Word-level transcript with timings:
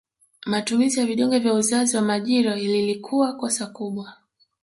Matumizi 0.45 0.99
ya 0.99 1.05
vidonge 1.05 1.39
vya 1.39 1.53
uzazi 1.53 1.95
wa 1.95 2.01
majira 2.01 2.55
lilikuwa 2.55 3.33
kosa 3.37 3.65
kubwa 3.67 4.13